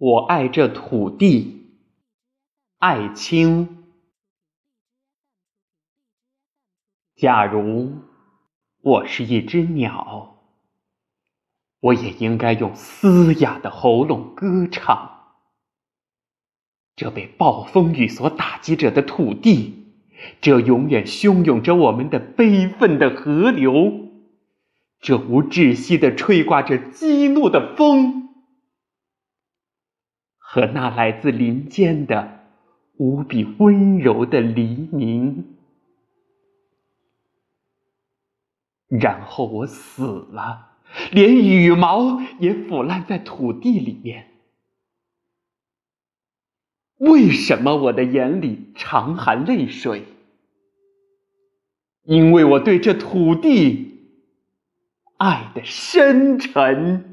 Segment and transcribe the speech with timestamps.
[0.00, 1.76] 我爱这土地，
[2.78, 3.84] 爱卿。
[7.16, 7.98] 假如
[8.80, 10.38] 我是一只鸟，
[11.80, 15.34] 我也应该用嘶哑的喉咙歌唱。
[16.96, 19.84] 这被暴风雨所打击着的土地，
[20.40, 24.08] 这永远汹涌着我们的悲愤的河流，
[24.98, 28.19] 这无窒息的吹刮着激怒的风。
[30.52, 32.40] 和那来自林间的
[32.96, 35.44] 无比温柔的黎明，
[38.88, 40.72] 然后我死了，
[41.12, 44.26] 连羽毛也腐烂在土地里面。
[46.96, 50.02] 为什么我的眼里常含泪水？
[52.02, 54.00] 因为我对这土地
[55.16, 57.09] 爱的深沉。